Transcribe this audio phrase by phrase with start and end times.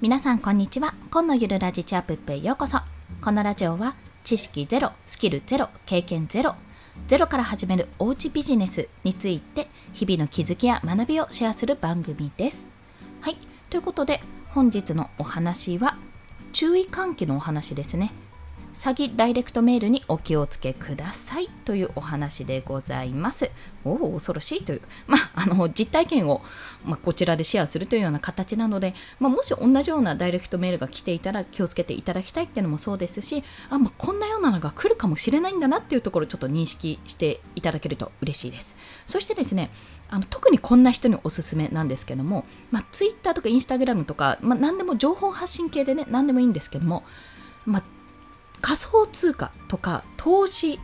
[0.00, 0.94] 皆さんこんにちは。
[1.10, 2.78] 今のゆるラジチャップップへようこそ。
[3.20, 6.54] このラジオは知識ゼロスキルゼロ経験ゼロ
[7.08, 12.68] ゼロから始めるおうちビジネスについて日々の気づきや学びをシェアする番組です。
[13.22, 13.38] はい。
[13.70, 14.20] ということで
[14.50, 15.96] 本日のお話は
[16.52, 18.12] 注意喚起のお話ですね。
[18.78, 23.50] 詐欺ダイレクトメールにお気をつけくださいというお話でございます。
[23.84, 26.42] おお、恐ろしいという、まあ、あの実体験を、
[26.84, 38.76] まあ、こちらでシェアするというような形なので、まあ、もし同じようなダイレクトメールが来ていたら気をつけていただきたいっていうのもそうですし、あまあ、こんなようなのが来るかもしれないんだなっていうところをちょっと認識していただけると嬉しいです。
[39.08, 39.70] そしてですね、
[40.08, 47.02] あの特にこんな人におすすめなんですけども、まあ、Twitter とか Instagram とか、まあ、何でも情報発信系でね、何でもいいんですけども、
[47.66, 47.97] まあ
[48.60, 50.80] 仮想通貨とか投資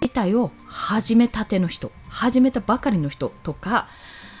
[0.00, 3.86] 自体を始めたての人、始めたばかりの人とか、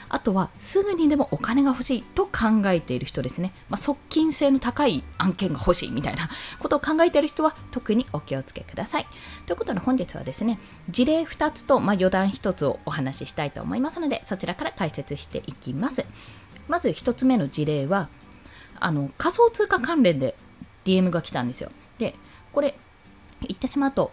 [0.08, 3.54] あとはすぐにでもお金が欲しいと考えている人ですね。
[3.70, 9.06] まあ、側近性の高い案件が欲しいみたいなことを考えている人は特にお気をつけください。
[9.46, 10.58] ということで本日はですね、
[10.90, 16.04] 事例2つと、まあ、余談1つをお話ししたいと思いますので、そちらから解説していきます。
[16.68, 18.08] まず1つ目の事例は、
[18.80, 20.34] あの仮想通貨関連で
[20.84, 21.70] DM が来たんですよ。
[22.52, 22.74] これ、
[23.40, 24.12] 言ってしまうと、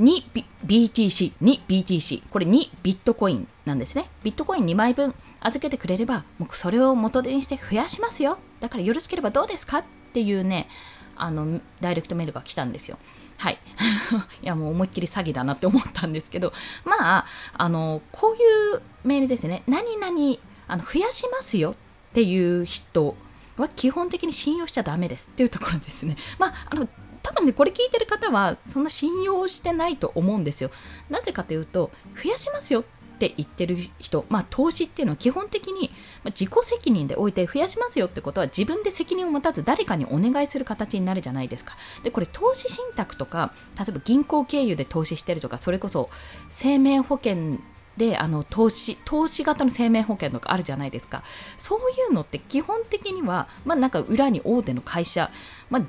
[0.00, 4.08] 2 BTC、2 BTC、これ2ビットコインなんですね。
[4.22, 8.38] ビットコイン2枚分預けてくれれば、もうそれを元手にして増やしますよ。
[8.60, 10.68] だからよろしければどうですかっていうね、
[11.16, 12.98] あの、ダイレクトメールが来たんですよ。
[13.36, 13.58] はい。
[14.42, 16.52] いや、もう思いっきり詐欺だなって思ったんですけど、
[16.84, 19.62] まあ、あの、こういうメールですね。
[19.66, 21.74] 何々、あの増やしますよっ
[22.14, 23.16] ていう人
[23.58, 26.16] は基本的に信用しちゃダメですっていうところですね。
[26.38, 26.88] まあ、あの、
[27.34, 30.70] 分ね、これ聞いてる方はそんな信用してないと思うんですよ。
[31.10, 31.90] なぜかというと、
[32.22, 32.84] 増やしますよっ
[33.18, 35.90] て言ってる人、まあ投資っていうのは基本的に
[36.26, 41.76] 自己責任で置いて増やしますよってことは自分で責任を持たず誰かにお願いする形になるじゃないですか。
[42.02, 46.10] で、これ投資信託とか、例えば銀行経由で投資してるとか、それこそ
[46.50, 47.58] 生命保険
[47.96, 51.22] であの投資投資型の生命保険とかあるじゃないですか
[51.56, 55.30] そういうのって基本的には、まあ、なんか裏に大手の会社、
[55.70, 55.82] まあ、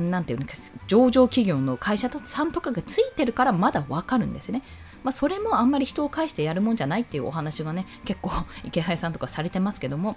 [0.00, 0.52] なんていうのか
[0.86, 4.62] 上場企業の会社さんとかがついてるからまだわかるんですね。
[5.02, 8.32] まあ、それもあんまり人を介してやるもんじゃないっていうお話がね 結構
[8.64, 10.16] 池原さんとかされてますけども。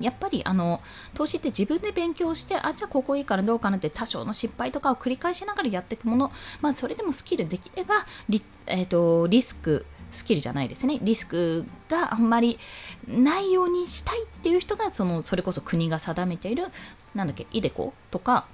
[0.00, 0.80] やっぱりあの
[1.14, 10.98] 投資って自分で勉強してあじゃあここいいからどうかなって多少の失敗とかを繰り返しながらやっていくもの、まあ、それでもスキルできればリ,、えーと、リスクスキルじゃないですね。
[11.00, 12.58] リスクがあんまり
[13.06, 16.66] ないようにしたいっていう人がそのそれこそ国が定めている
[17.14, 18.46] なんだっけイデコとか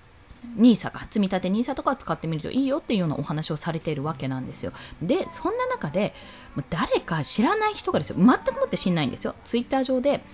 [0.57, 4.73] NISA か、積み立て NISA とか使ってみるといいよっていうようなお話をされているわけなんですよ。
[5.03, 6.15] で、そんな中で、
[6.71, 9.35] 誰か知らない人がですよ、全くもって知んないんですよ。
[9.45, 10.25] ツイッター上で、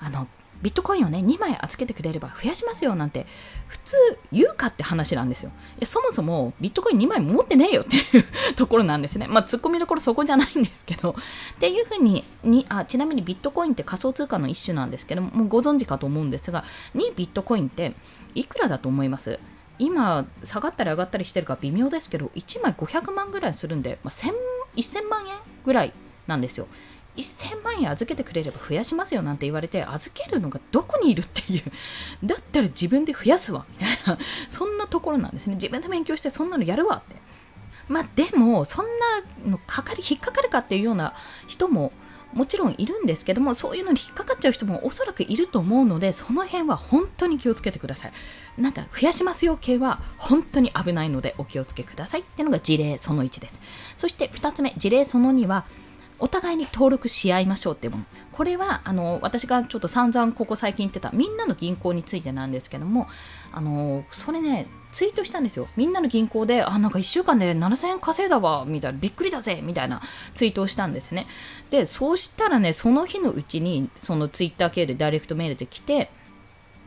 [0.00, 0.28] あの、
[0.62, 3.26] ビットコインをね、2枚預けてくれれば増やしますよなんて、
[3.66, 3.96] 普通
[4.32, 5.50] 言うかって話なんですよ。
[5.84, 9.26] そもそもビットコイン2枚持ってねえよっていうところなんですね。
[9.28, 11.10] まあ、突っ込みどころそこじゃないんですけど。
[11.10, 16.64] っていうふうににあ、ちなみにビットコインって仮想通貨の一種なんですけども、もうご存知かと思うんですが、
[16.94, 17.92] 2ビットコインって
[18.34, 19.38] いくらだと思います？
[19.78, 25.92] 今下がったり上がったりしてるか微妙ですけど1枚500万ぐらいするんで、まあ、1000万円ぐらい
[26.26, 26.66] なんですよ。
[27.16, 31.62] 1000万円預けてくれれば増やしますよなんて言われて預けるのがどこにいるっていう。
[32.26, 33.64] だったら自分で増やすわ。
[33.70, 34.18] みたいな
[34.50, 35.54] そんなところなんですね。
[35.54, 37.16] 自分で勉強してそんなのやるわって。
[37.88, 38.86] まあでもそん
[39.44, 41.14] なのかかり引っかかるかっていうような
[41.46, 41.92] 人も
[42.34, 48.12] もちろんいるんですけどもそういうのに引っかかっちゃう人もおそらくいると思うのでその辺は本当に気をつけてください。
[48.58, 52.20] なんか増やしますよ系は本当に危ないのでお気をつけください。
[52.20, 53.60] っていうのが事例その1です。
[53.96, 55.64] そして2つ目事例その2は
[56.18, 58.04] お互いに登録し合いましょうっていうもの。
[58.32, 63.08] これはあの私がちょっと散々ここ最近言ってたみんなの銀行についてなんですけども、
[63.52, 65.66] あのそれね、ツイートしたんですよ。
[65.76, 70.00] みんなの銀行で、あ、なんか1週間で7000円稼いだわ、みたいな、びっくりだぜ、みたいな
[70.34, 71.26] ツイートをしたんですね。
[71.70, 76.12] で、そうしたらね、その日のうちに、そのツイッター系でダイレクトメールで来て、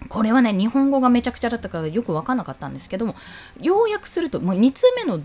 [0.08, 3.16] これはね、日本語がめちゃくちゃだったからよくわかんなかったんですけども、
[3.60, 5.20] ようやくすると、もう2通目の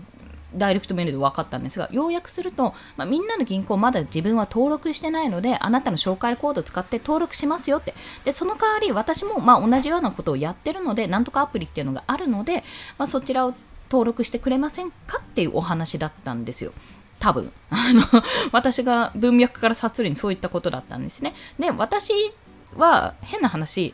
[0.55, 7.93] ダイレクトメールで分かったんですが、要約すると、まあ、みんなの銀行まだ自分は登録してないので、あなたの紹介コード使って登録しますよって。
[8.23, 12.63] で、その代わり私もまあ同じようなことをやってるので、なんとかアプリっていうのがあるので、
[12.97, 13.53] まあ、そちらを
[13.89, 16.73] 登録してくれませんかっていうお話だったんですよ。
[17.19, 17.51] 多分。
[17.69, 18.03] あの、
[18.51, 21.33] 私が文脈から察するにそういったことだったんですね。
[21.59, 22.13] で、私
[22.75, 23.93] は変な話、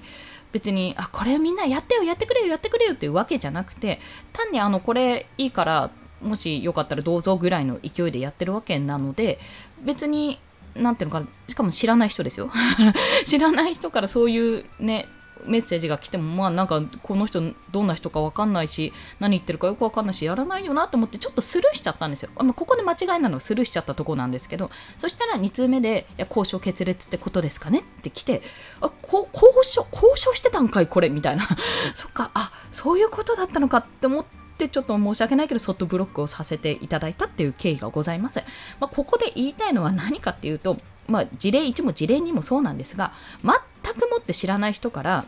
[0.52, 4.00] 別にあこれみんなやってよやってくれよやってくれよっていうわけじゃなくて
[4.34, 5.92] 単にあのこれいいから
[6.22, 9.40] もしよかったらどうぞぐらいの勢いでやってるわけなので
[9.84, 10.40] 別に
[10.76, 12.50] 何ていうのかしかも知らない人ですよ。
[13.26, 15.08] 知らない人からそういうね
[15.46, 28.42] メッセージが来てもまあなんかこの人どんな人か分かんないし何言ってるかよく分かんないしやらないよなと思ってちょっとスルーしちゃったんですよ、まあ、ここで間違いなのはスルーしちゃったとこなんですけどそしたら2通目でいや交渉決裂ってことですかねって来て
[28.82, 31.48] あこ交渉交渉してたんかいこれみたいな。
[31.96, 38.40] そっかあそういうことだったのかって思ってってちょっと申し訳ないけど、ソフトブロックをさせていただいたっていう経緯がございます。
[38.82, 40.78] まあ、ここで言いたいのは何かっていうと、
[41.08, 45.26] まあ、事例1も事例2もそうなんですが、全くもって知らない人から、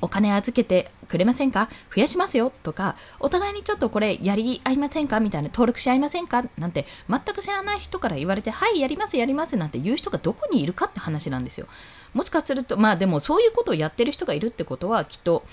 [0.00, 1.68] お金預けてくれませんか？
[1.94, 5.20] 増やしますよとか、お互いにちょっとこれやり合いませんか？
[5.20, 6.44] みたいな登録し合いませんか？
[6.56, 11.66] なんて全く知らない人から言われて、はい、やります、やりますなんて言う人がどこにいるかって話なんですよ。
[12.14, 15.44] もしかすると、まあでもそういうことをやってる人がいるってことはきっと、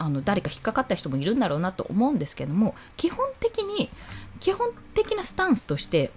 [0.00, 3.90] あの誰か引っかかった人もいるんだろうなと思うんですけども基本的に
[4.40, 6.10] 基本的なスタンスとして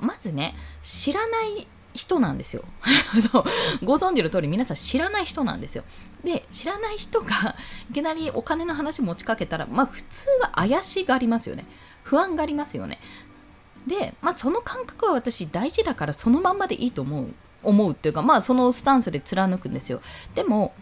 [0.00, 2.64] まずね知らない人なんですよ。
[3.30, 3.44] そう
[3.84, 5.84] ご存知の通り皆さん知らない人なんですよ。
[6.24, 7.54] で知らない人が
[7.90, 11.66] いきなりお金の話持ちかけたらまあ普通は怪しがありますよね。
[12.02, 13.00] 不安がありますよね。
[13.86, 17.28] で、まあ、その感覚は私大事だからそのまんまでいいと思う
[17.62, 20.00] 思うっていうかまあそのスタンスで貫くんですよ。
[20.34, 20.74] でも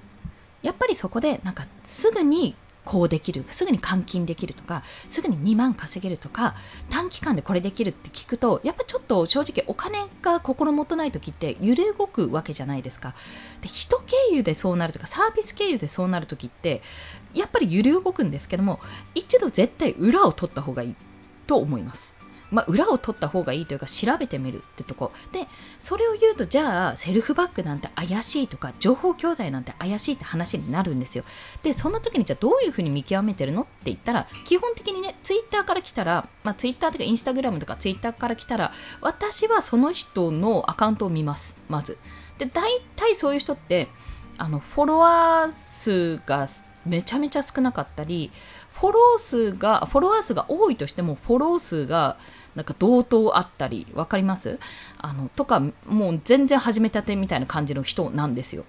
[0.67, 6.57] やっぱりそこでなんかすぐにこうできるすぐに換金できるとかすぐに2万稼げるとか
[6.91, 13.15] 短期間でこれできるって聞くとやっぱちょっと正直お金が心もとない時って揺れ動くわけじゃないですか。
[13.61, 16.83] で人経由でそうなるとかサービス経由でそうなる時って
[17.33, 18.81] やっぱり揺れ動くんですけども
[19.15, 20.95] 一度絶対裏を取った方がいい
[21.47, 22.16] と思います。
[22.51, 25.13] まあ、裏を取った方がいいというか調べてみるってとこ。
[25.33, 25.49] で
[25.79, 31.25] それを言うとじゃあセルフバッグなんて怪しいとか情報教材なんて怪しいって話になるんですよ。
[31.63, 41.55] でそんな時にじゃあどういうふうに見極めてるのって言ったら基本的にねツイッターから来たら、まあ、ツイッターとかインスタグラムとかツイッターから来たら私はその人のアカウントを見ます。
[41.69, 41.99] まず。
[42.39, 43.89] で大体そういう人って
[44.39, 46.49] あのフォロワー数が
[46.87, 48.31] めちゃめちゃ少なかったり
[48.75, 52.17] フォロー数がフォロワー数が多いとしてもフォロー数が
[52.55, 54.59] なんか同等あったり分かります？
[54.99, 58.65] あのとかもう全然始めたてみたいな感じの人なんですよ。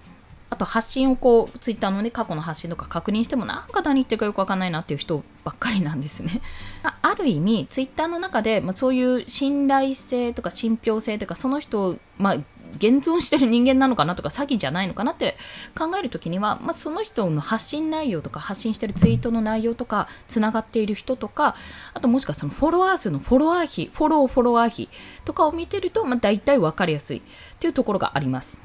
[0.50, 6.40] あと発信をこうツイッターのね過去の発信とか確認してもなんか何言ってるかよくわかんないなっていう人ばっかりなんですね。
[7.02, 12.36] ある意味ツイッターの中で、まあ、そういう信頼性とか信憑性とかその人、まあ、
[12.76, 15.36] 現存してる人間なのかなとか詐欺じゃないのかなって
[15.76, 21.56] 考えるときには、まあ、その人の発信内容とか発信してるツイートの内容とかつながっている人とか
[21.94, 24.88] あともしくはそのフォロワー数のフォロワー比フォローフォロワー比
[25.24, 27.22] とかを見てると、まあ、大体分かりやすいっ
[27.58, 28.60] ていうところがあります。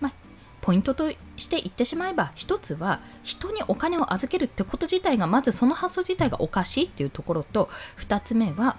[0.00, 0.12] まあ、
[0.60, 7.68] ポイントとして言ってしまえば一つは人にお金を預けるってこと自体がまずその発想自体がおかしいっていうところと
[7.98, 8.76] 2つ目は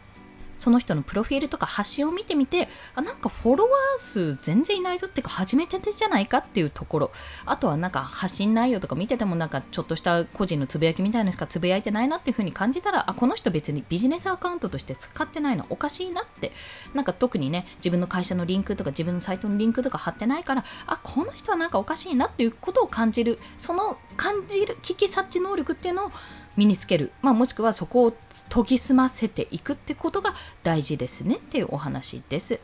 [0.60, 7.12] その人のプロフィールとか発信を見てみてあなんかフォロワー数全然いないぞっていうか初めてじゃないかっていうところ。
[7.46, 15.66] あとはなんか発信内容とか見ててもなんかちょっとした個人のつぶやきみたいなのしかつぶやいてないなっていう風に感じたらあこの人別にビジネスアカウントとして使ってないの。
[15.70, 16.52] おかしいなって。
[16.94, 23.40] なんか特にね自分の会社のリンクとか自分のサイトのリンクとか貼ってないからあこの人はなんかおかしいなっていうことを感じる。
[23.58, 26.12] その感じる危機察知能力っていうのを
[26.60, 28.14] 身につける、まあ、もしくはそこを
[28.50, 32.60] 研ぎ澄ませていくってことが大事ですねっていうお話です。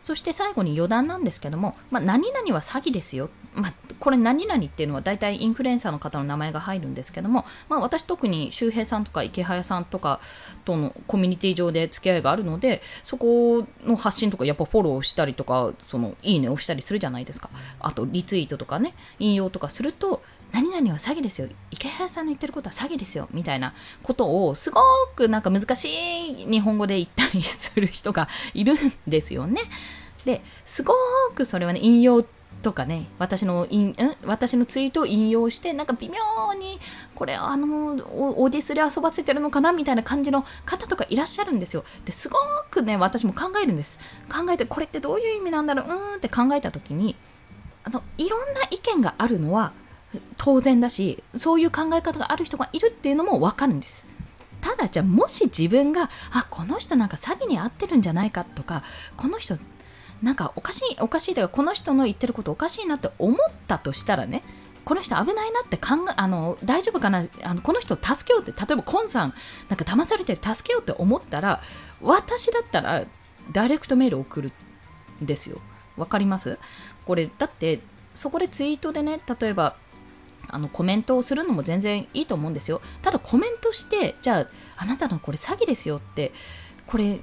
[0.00, 3.28] そして最後に余談なんですけども、まあ、何々は詐欺ですよ。
[3.54, 10.18] まあ、これ何々っていうのは大体インフルエンサーの方の名前が入るんですけども、まあ、私特に周平さんとか池早さんとか
[10.64, 17.50] とのコミュニティ上で付き合いがあるので、そこの発信とかやっぱフォローしたりとか、そのいいねをしたりするじゃないですか。
[17.78, 21.48] あとリツイートとかね、引用とかすると、何々は詐欺ですよ。
[21.70, 23.28] 池原さんの言ってることは詐欺ですよ。
[23.32, 24.80] みたいなことをすご
[25.16, 29.62] くなんか難しい日本語で言ったりする人がいるんですよね。
[30.24, 30.94] ですご
[31.34, 32.24] くそれはね引用
[32.62, 33.94] とかね私のん？
[34.24, 36.78] 私のツイートを引用してなんか微妙に
[37.14, 41.84] これあのオーディスで遊ばせてるのかなみたいな感じの方とかいらっしゃるんですよ。
[42.04, 42.36] ですご
[42.70, 43.98] くね私も考えるんです。
[44.30, 45.86] 考えてこれってどういう意味なんだろう？
[45.86, 46.16] うーん？
[46.16, 47.16] って考えた時に
[47.84, 49.72] あのいろんな意見があるのは
[50.36, 54.06] 当然だしそういう考え方がある人がいるっていうのも分かるんです。
[54.60, 58.84] ただじゃあもし自分があこの人なんか詐欺に遭ってるんじゃないかとか
[59.16, 59.58] この人
[60.22, 64.44] なんかおかしいおかしいというかこの人の言ってることおかしいなって思ったとしたらね
[64.84, 69.34] この人危ないなって考えあの大丈夫かなあのこの人助けようって例えばコンさん
[69.68, 71.60] なんか騙されてる助けようって思ったら
[72.00, 73.04] 私だったら
[73.50, 74.52] ダイレクトメール送る
[75.20, 75.60] んですよ。
[75.96, 76.58] わかります？
[77.04, 77.80] これだって
[78.14, 79.74] そこでツイートでね例えば
[80.48, 82.80] あのコメントをするのも全然いいと思うんですよ。
[83.02, 84.46] ただコメントして、じゃあ、
[84.76, 86.32] あなたのこれ詐欺ですよって、
[86.86, 87.20] これ、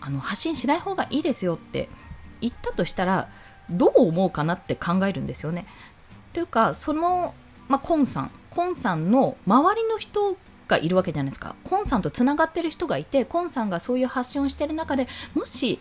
[0.00, 1.88] あの発信しない方がいいですよって
[2.40, 3.28] 言ったとしたら、
[3.70, 5.66] どう思うかなって考えるんですよね。
[6.32, 7.34] というか、その
[7.68, 10.36] まあ、コンさんコンさんの周りの人
[10.66, 15.78] がいるわけじゃないですかコンさんとつながってる人がいてコンさんがそういう発信をしてる中でもし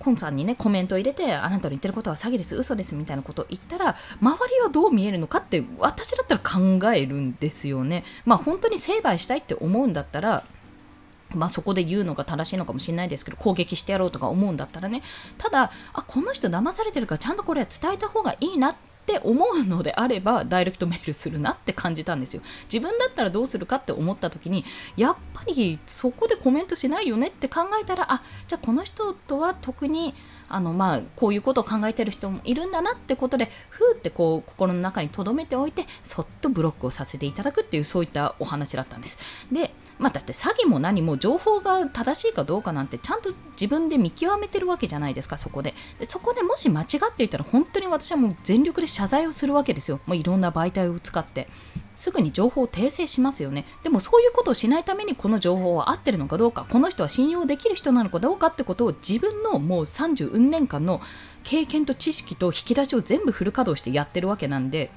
[0.00, 8.04] コンさんにねコメントを入れてあなたの言ってることは詐欺です嘘ですみたいなことを言ったら周りはどう見えるのかって私だったら考えるんですよね。
[8.24, 10.44] まあ本当に成敗したいって思うんだったら
[11.34, 15.02] まあそこで言うのが正しいのかもしれないですけど攻撃してやろうとか思うんだったらね。
[15.36, 22.42] ただあこの人騙されてるからちゃんとこれは伝えた方がいいなってって思うのであればダイレクトメールするなって感じたんですよ。
[22.72, 24.64] 自分だったらどうするかって思った時に
[24.96, 30.14] やっぱりそこでコメントしないよねって考えたらあじゃあこの人とは特に
[30.48, 39.18] あのまあこういうことを考えてる人もいるんだなってことでふーってこう心の中に留めておいてそっとブロックをさせていただくっていうそういったお話だったんです。
[39.50, 45.74] でまあ、だって詐欺も何も情報が正しいかどうかなんてちゃんと自分で見極めてるわけじゃないですか、そこで。
[45.98, 50.00] でそこでもし間違っていたら本当に私はもう全力で謝罪をするわけですよ。
[50.06, 51.48] もういろんな媒体を使って。
[51.96, 53.66] すぐに情報を訂正しますよね。
[53.82, 61.02] でもそういうことをしないためにこの情報は合ってるのかどうか、この人は信用できる人なのかどうかってことを自分のもう30運年間の
[61.44, 64.90] 経験と知識と引き出しを全部フル稼働してやってるわけなんで、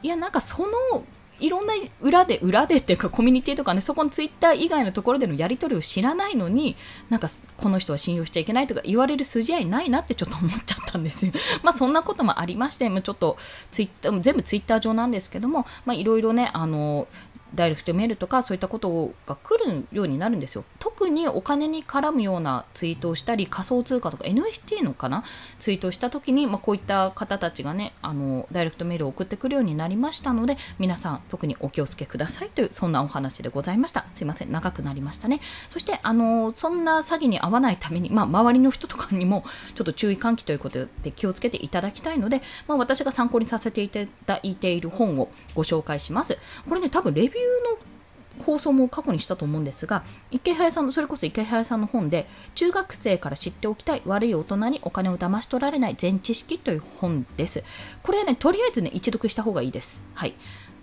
[0.00, 1.04] いやなんかその
[1.40, 6.76] いろんな裏で裏でっていうかコミュニティとかねそこのツイッター以外のところでのやり取りを知らないのに
[7.10, 11.32] なんかこの人は信用しちゃいけないとか言われる筋合いないなってちょっと思っちゃったんですよ。
[11.62, 13.36] まあそんなこともありましてちょっと
[13.70, 17.06] ツイッター全部ツイッター上なんですけどもまあいろいろねあの
[17.54, 20.64] ダイレクトメールとかそういったことが来るようになるんですよ。
[20.78, 25.24] 特にお金に絡むようなツイートをしたり仮想通貨とか NFT のかな？
[25.58, 34.06] ツイートをした時に、まあ、こういった方たちがねあのダイレクトメールを送ってくるようになりましたので皆さん特にお気をつけくださいというそんなお話でございました。
[34.14, 35.40] すいません長くなりましたね。
[35.70, 46.38] そしてあのそんな詐欺に遭わないために、まあ、周りの人とかにもちょっと注意喚起ということで気をつけていただきたいので、まあ、私が参考にさせていただいている本をご紹介します。
[46.68, 57.64] これね多分レビューの放送も過去にしたと思うんですが、池早さんの、それこそ池早さんの本で、中学生から知っておきたい悪い大人にお金を騙し取られない全知識という本です。
[58.02, 60.02] これはね、とりあえずね、一読した方がいいです。
[60.14, 60.34] はい。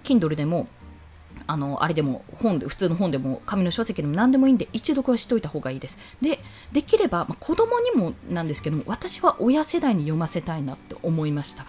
[0.04, 0.68] Kindle でも、
[1.48, 5.98] あの、あれでも、本で、普通の本でも、紙の書籍でも何でもいいんで、一読はしといた方がいいです。
[6.22, 6.40] で、
[6.72, 11.66] できれば、まあ、子供にもなんですけども、私は親世代に読ませたいなって思いました。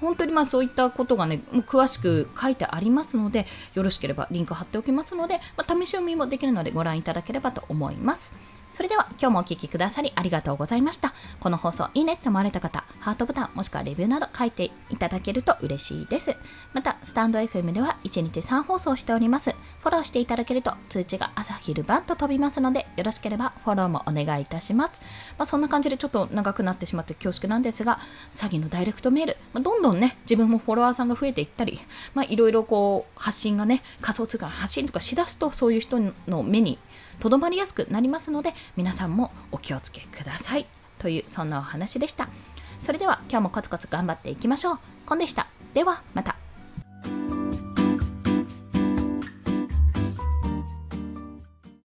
[0.00, 8.32] 本当にまあそういったことがね、もう詳しく書いてありますので、よろしければリンク貼っておきますので、まあ、試し読みもできるのでご覧いただければと思います。
[8.74, 11.14] それでは今日もお聴きくださりありがとうございました。
[11.38, 16.34] この放送いいねって思われた方、ハートボタンもしくはレビューなど書いていただけると嬉しいです。
[16.72, 19.52] また、スタンド FM では1日3放送しております。
[19.52, 25.00] フォローしていただけると通知が朝昼晩と飛びますので、よろしければフォローもお願いいたします。
[25.38, 28.00] まあ、そんな感じでちょっと長くなってしまって恐縮なんですが、
[28.32, 31.78] 詐欺のダイレクトメール、まあ、どんどんね、自分もフォロワーさんが増えていったり、
[32.12, 36.80] まあ、いろいろこう、発信がね、仮想通貨の発信とかしだすと、そういう人の目に
[37.20, 40.66] とどまりやすくなりますので皆さんもお気をつけください。
[40.98, 42.28] というそんなお話でした。
[42.80, 44.78] それでは今日もコツコツ頑張っていきましょう。
[45.06, 45.48] コンでした。
[45.74, 46.36] ではまた。